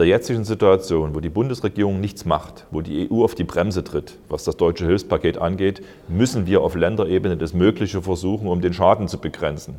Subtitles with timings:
[0.00, 4.16] der jetzigen Situation, wo die Bundesregierung nichts macht, wo die EU auf die Bremse tritt,
[4.30, 9.08] was das deutsche Hilfspaket angeht, müssen wir auf Länderebene das Mögliche versuchen, um den Schaden
[9.08, 9.74] zu begrenzen.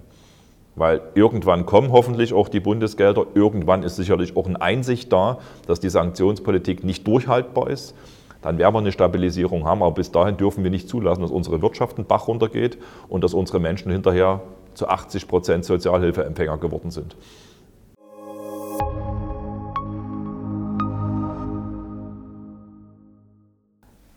[0.76, 5.79] Weil irgendwann kommen hoffentlich auch die Bundesgelder, irgendwann ist sicherlich auch eine Einsicht da, dass
[5.79, 7.96] die Sanktionspolitik nicht durchhaltbar ist.
[8.44, 11.63] Dann werden wir eine Stabilisierung haben, aber bis dahin dürfen wir nicht zulassen, dass unsere
[11.63, 12.78] Wirtschaft einen Bach runtergeht
[13.10, 14.42] und dass unsere Menschen hinterher
[14.76, 17.16] zu 80 Prozent Sozialhilfeempfänger geworden sind.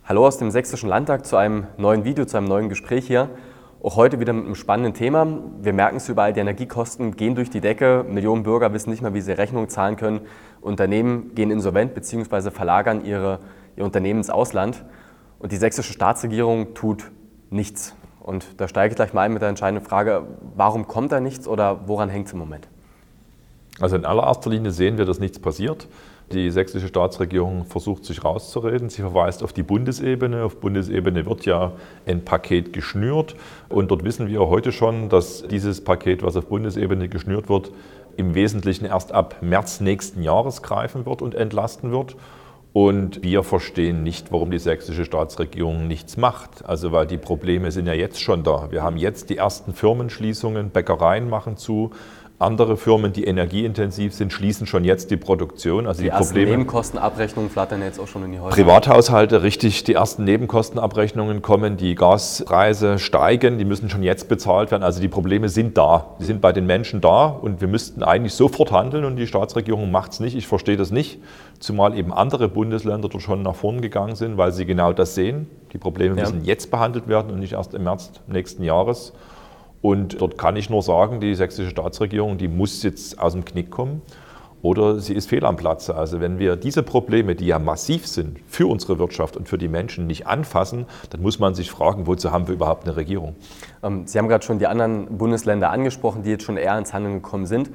[0.07, 3.27] Hallo aus dem Sächsischen Landtag zu einem neuen Video, zu einem neuen Gespräch hier.
[3.81, 5.25] Auch heute wieder mit einem spannenden Thema.
[5.63, 8.05] Wir merken es überall, die Energiekosten gehen durch die Decke.
[8.07, 10.21] Millionen Bürger wissen nicht mehr, wie sie Rechnungen zahlen können.
[10.61, 12.51] Unternehmen gehen insolvent bzw.
[12.51, 13.39] verlagern ihre,
[13.75, 14.85] ihr Unternehmen ins Ausland.
[15.39, 17.09] Und die sächsische Staatsregierung tut
[17.49, 17.95] nichts.
[18.19, 21.47] Und da steige ich gleich mal ein mit der entscheidenden Frage, warum kommt da nichts
[21.47, 22.67] oder woran hängt es im Moment?
[23.79, 25.87] Also in allererster Linie sehen wir, dass nichts passiert.
[26.31, 28.89] Die sächsische Staatsregierung versucht sich rauszureden.
[28.89, 30.43] Sie verweist auf die Bundesebene.
[30.43, 31.73] Auf Bundesebene wird ja
[32.07, 33.35] ein Paket geschnürt.
[33.69, 37.71] Und dort wissen wir heute schon, dass dieses Paket, was auf Bundesebene geschnürt wird,
[38.17, 42.15] im Wesentlichen erst ab März nächsten Jahres greifen wird und entlasten wird.
[42.73, 46.65] Und wir verstehen nicht, warum die sächsische Staatsregierung nichts macht.
[46.65, 48.69] Also weil die Probleme sind ja jetzt schon da.
[48.71, 51.91] Wir haben jetzt die ersten Firmenschließungen, Bäckereien machen zu,
[52.37, 55.87] andere Firmen, die energieintensiv sind, schließen schon jetzt die Produktion.
[55.87, 56.51] Also die, die Probleme.
[56.51, 58.55] Nebenkostenabrechnungen flattern jetzt auch schon in die Häuser.
[58.55, 64.83] Privathaushalte, richtig, die ersten Nebenkostenabrechnungen kommen, die Gaspreise steigen, die müssen schon jetzt bezahlt werden.
[64.83, 66.15] Also die Probleme sind da.
[66.19, 69.89] Die sind bei den Menschen da und wir müssten eigentlich sofort handeln und die Staatsregierung
[69.89, 70.35] macht es nicht.
[70.35, 71.19] Ich verstehe das nicht,
[71.59, 75.47] zumal eben andere Bundesländer dort schon nach vorn gegangen sind, weil sie genau das sehen.
[75.71, 76.23] Die Probleme ja.
[76.23, 79.13] müssen jetzt behandelt werden und nicht erst im März nächsten Jahres.
[79.85, 83.69] Und dort kann ich nur sagen, die sächsische Staatsregierung, die muss jetzt aus dem Knick
[83.69, 84.01] kommen
[84.63, 85.93] oder sie ist fehl am Platze.
[85.93, 89.67] Also wenn wir diese Probleme, die ja massiv sind für unsere Wirtschaft und für die
[89.67, 93.35] Menschen, nicht anfassen, dann muss man sich fragen, wozu haben wir überhaupt eine Regierung?
[93.83, 97.21] Ähm, sie haben gerade schon die anderen Bundesländer angesprochen, die jetzt schon eher ins Handeln
[97.21, 97.69] gekommen sind.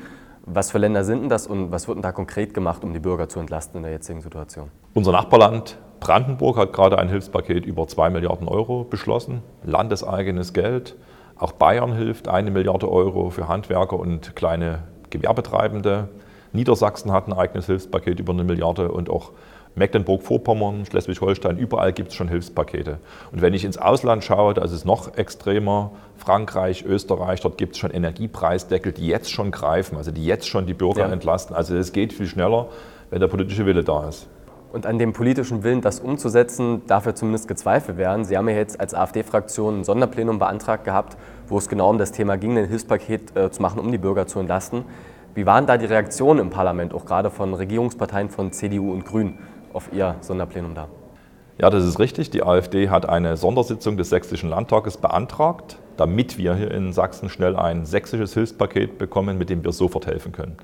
[0.44, 2.98] Was für Länder sind denn das und was wird denn da konkret gemacht, um die
[2.98, 4.68] Bürger zu entlasten in der jetzigen Situation?
[4.94, 10.96] Unser Nachbarland Brandenburg hat gerade ein Hilfspaket über 2 Milliarden Euro beschlossen, landeseigenes Geld.
[11.40, 16.08] Auch Bayern hilft eine Milliarde Euro für Handwerker und kleine Gewerbetreibende.
[16.52, 19.32] Niedersachsen hat ein eigenes Hilfspaket über eine Milliarde und auch
[19.74, 22.98] Mecklenburg-Vorpommern, Schleswig-Holstein, überall gibt es schon Hilfspakete.
[23.32, 25.92] Und wenn ich ins Ausland schaue, da ist es noch extremer.
[26.16, 30.66] Frankreich, Österreich, dort gibt es schon Energiepreisdeckel, die jetzt schon greifen, also die jetzt schon
[30.66, 31.12] die Bürger ja.
[31.12, 31.56] entlasten.
[31.56, 32.68] Also es geht viel schneller,
[33.08, 34.26] wenn der politische Wille da ist.
[34.72, 38.24] Und an dem politischen Willen, das umzusetzen, darf ja zumindest gezweifelt werden.
[38.24, 41.16] Sie haben ja jetzt als AfD-Fraktion ein Sonderplenum beantragt gehabt,
[41.48, 44.28] wo es genau um das Thema ging, ein Hilfspaket äh, zu machen, um die Bürger
[44.28, 44.84] zu entlasten.
[45.34, 49.38] Wie waren da die Reaktionen im Parlament, auch gerade von Regierungsparteien von CDU und Grünen,
[49.72, 50.88] auf Ihr Sonderplenum da?
[51.58, 52.30] Ja, das ist richtig.
[52.30, 57.56] Die AfD hat eine Sondersitzung des Sächsischen Landtages beantragt, damit wir hier in Sachsen schnell
[57.56, 60.56] ein sächsisches Hilfspaket bekommen, mit dem wir sofort helfen können.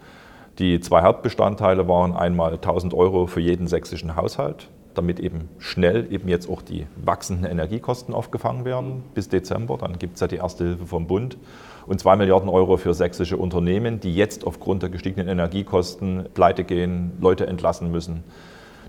[0.59, 6.31] Die zwei Hauptbestandteile waren einmal 1000 Euro für jeden sächsischen Haushalt, damit eben schnell eben
[6.31, 9.77] jetzt auch die wachsenden Energiekosten aufgefangen werden bis Dezember.
[9.77, 11.37] Dann gibt es ja die erste Hilfe vom Bund.
[11.87, 17.13] Und zwei Milliarden Euro für sächsische Unternehmen, die jetzt aufgrund der gestiegenen Energiekosten pleite gehen,
[17.21, 18.25] Leute entlassen müssen.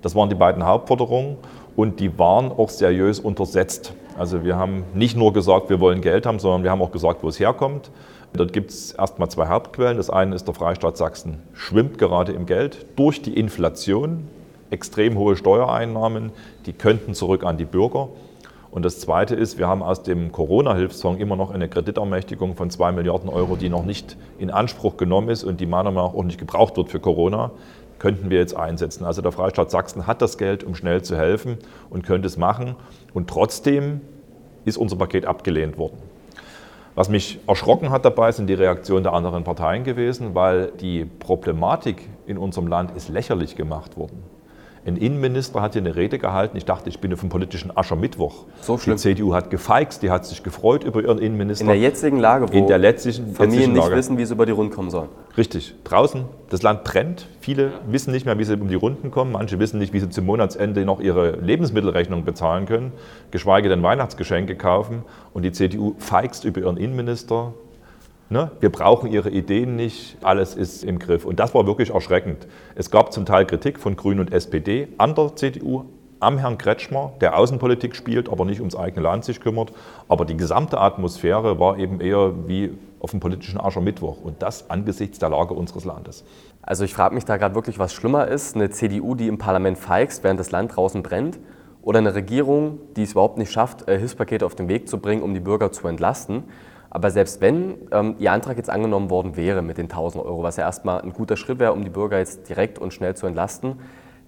[0.01, 1.35] Das waren die beiden Hauptforderungen
[1.75, 3.93] und die waren auch seriös untersetzt.
[4.17, 7.23] Also wir haben nicht nur gesagt, wir wollen Geld haben, sondern wir haben auch gesagt,
[7.23, 7.91] wo es herkommt.
[8.33, 9.97] Dort gibt es erstmal zwei Hauptquellen.
[9.97, 14.27] Das eine ist der Freistaat Sachsen, schwimmt gerade im Geld durch die Inflation,
[14.69, 16.31] extrem hohe Steuereinnahmen,
[16.65, 18.09] die könnten zurück an die Bürger.
[18.69, 22.91] Und das Zweite ist, wir haben aus dem Corona-Hilfsfonds immer noch eine Kreditermächtigung von zwei
[22.91, 26.23] Milliarden Euro, die noch nicht in Anspruch genommen ist und die meiner Meinung nach auch
[26.23, 27.51] nicht gebraucht wird für Corona,
[27.97, 29.05] könnten wir jetzt einsetzen.
[29.05, 31.57] Also der Freistaat Sachsen hat das Geld, um schnell zu helfen
[31.89, 32.75] und könnte es machen.
[33.13, 34.01] Und trotzdem
[34.65, 35.97] ist unser Paket abgelehnt worden.
[36.97, 42.09] Was mich erschrocken hat dabei, sind die Reaktionen der anderen Parteien gewesen, weil die Problematik
[42.25, 44.23] in unserem Land ist lächerlich gemacht worden.
[44.87, 46.55] Ein Innenminister hat hier eine Rede gehalten.
[46.55, 48.45] Ich dachte, ich bin auf dem politischen Aschermittwoch.
[48.61, 48.95] So schlimm.
[48.95, 51.65] Die CDU hat gefeixt, die hat sich gefreut über ihren Innenminister.
[51.65, 54.53] In der jetzigen Lage, wo in der letztlichen, Familien nicht wissen, wie sie über die
[54.53, 55.09] Runden kommen sollen.
[55.35, 55.75] Richtig.
[55.83, 57.27] Draußen, das Land brennt.
[57.41, 57.71] Viele ja.
[57.89, 59.33] wissen nicht mehr, wie sie um die Runden kommen.
[59.33, 62.93] Manche wissen nicht, wie sie zum Monatsende noch ihre Lebensmittelrechnung bezahlen können,
[63.29, 65.03] geschweige denn Weihnachtsgeschenke kaufen.
[65.33, 67.53] Und die CDU feigst über ihren Innenminister,
[68.29, 68.51] Ne?
[68.59, 71.25] Wir brauchen ihre Ideen nicht, alles ist im Griff.
[71.25, 72.47] Und das war wirklich erschreckend.
[72.75, 75.85] Es gab zum Teil Kritik von Grünen und SPD an der CDU,
[76.19, 79.71] am Herrn Kretschmer, der Außenpolitik spielt, aber nicht ums eigene Land sich kümmert.
[80.09, 85.19] Aber die gesamte Atmosphäre war eben eher wie auf dem politischen Aschermittwoch und das angesichts
[85.19, 86.25] der Lage unseres Landes.
[86.61, 89.77] Also ich frage mich da gerade wirklich, was schlimmer ist, eine CDU, die im Parlament
[89.77, 91.39] feigst, während das Land draußen brennt,
[91.81, 95.33] oder eine Regierung, die es überhaupt nicht schafft, Hilfspakete auf den Weg zu bringen, um
[95.33, 96.43] die Bürger zu entlasten.
[96.97, 100.57] Aber selbst wenn ähm, Ihr Antrag jetzt angenommen worden wäre mit den 1000 Euro, was
[100.57, 103.75] ja erstmal ein guter Schritt wäre, um die Bürger jetzt direkt und schnell zu entlasten,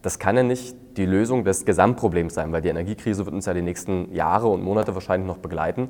[0.04, 3.56] das kann ja nicht die Lösung des Gesamtproblems sein, weil die Energiekrise wird uns ja
[3.56, 5.89] die nächsten Jahre und Monate wahrscheinlich noch begleiten.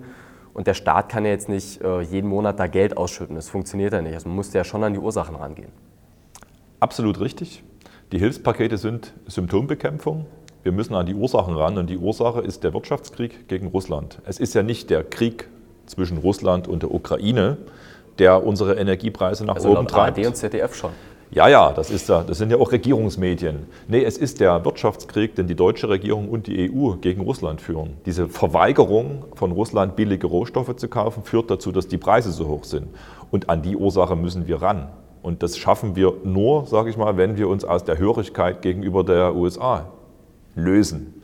[0.54, 3.36] Und der Staat kann ja jetzt nicht äh, jeden Monat da Geld ausschütten.
[3.36, 4.14] Das funktioniert ja nicht.
[4.14, 5.74] Also man muss ja schon an die Ursachen rangehen.
[6.80, 7.62] Absolut richtig.
[8.14, 10.28] Die Hilfspakete sind Symptombekämpfung.
[10.64, 14.22] Wir müssen an die Ursachen ran und die Ursache ist der Wirtschaftskrieg gegen Russland.
[14.24, 15.50] Es ist ja nicht der Krieg
[15.90, 17.58] zwischen Russland und der Ukraine,
[18.18, 20.18] der unsere Energiepreise nach also oben treibt.
[20.18, 20.92] ARD und ZDF schon.
[21.32, 23.68] Ja, ja, das, ist ja, das sind ja auch Regierungsmedien.
[23.88, 27.98] Nee, es ist der Wirtschaftskrieg, den die deutsche Regierung und die EU gegen Russland führen.
[28.08, 32.64] Diese Verweigerung von Russland, billige Rohstoffe zu kaufen, führt dazu, dass die Preise so hoch
[32.64, 32.88] sind.
[33.30, 34.88] Und an die Ursache müssen wir ran.
[35.22, 39.04] Und das schaffen wir nur, sage ich mal, wenn wir uns aus der Hörigkeit gegenüber
[39.04, 39.86] der USA
[40.56, 41.19] lösen.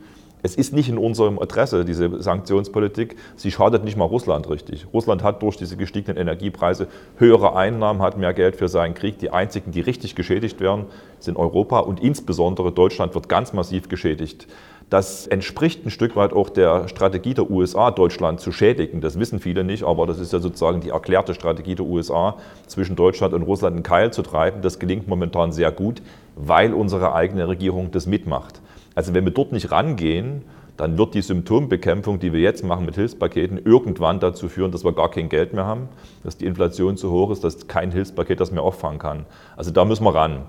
[0.46, 3.16] Es ist nicht in unserem Interesse, diese Sanktionspolitik.
[3.34, 4.86] Sie schadet nicht mal Russland richtig.
[4.94, 9.18] Russland hat durch diese gestiegenen Energiepreise höhere Einnahmen, hat mehr Geld für seinen Krieg.
[9.18, 10.84] Die einzigen, die richtig geschädigt werden,
[11.18, 14.46] sind Europa und insbesondere Deutschland wird ganz massiv geschädigt.
[14.88, 19.00] Das entspricht ein Stück weit auch der Strategie der USA, Deutschland zu schädigen.
[19.00, 22.36] Das wissen viele nicht, aber das ist ja sozusagen die erklärte Strategie der USA,
[22.68, 24.62] zwischen Deutschland und Russland einen Keil zu treiben.
[24.62, 26.02] Das gelingt momentan sehr gut,
[26.36, 28.60] weil unsere eigene Regierung das mitmacht.
[28.96, 30.42] Also wenn wir dort nicht rangehen,
[30.76, 34.92] dann wird die Symptombekämpfung, die wir jetzt machen mit Hilfspaketen, irgendwann dazu führen, dass wir
[34.92, 35.88] gar kein Geld mehr haben,
[36.24, 39.26] dass die Inflation zu hoch ist, dass kein Hilfspaket das mehr auffangen kann.
[39.56, 40.42] Also da müssen wir ran.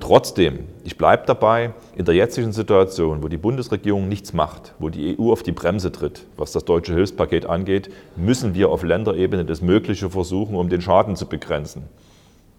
[0.00, 5.18] Trotzdem, ich bleibe dabei, in der jetzigen Situation, wo die Bundesregierung nichts macht, wo die
[5.18, 9.62] EU auf die Bremse tritt, was das deutsche Hilfspaket angeht, müssen wir auf Länderebene das
[9.62, 11.84] Mögliche versuchen, um den Schaden zu begrenzen.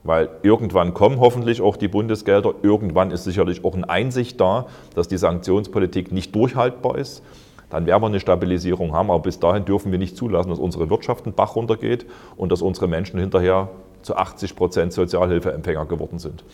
[0.03, 5.07] Weil irgendwann kommen hoffentlich auch die Bundesgelder, irgendwann ist sicherlich auch eine Einsicht da, dass
[5.07, 7.23] die Sanktionspolitik nicht durchhaltbar ist.
[7.69, 10.89] Dann werden wir eine Stabilisierung haben, aber bis dahin dürfen wir nicht zulassen, dass unsere
[10.89, 12.05] Wirtschaft einen Bach runtergeht
[12.37, 13.69] und dass unsere Menschen hinterher
[14.01, 16.45] zu 80 Prozent Sozialhilfeempfänger geworden sind.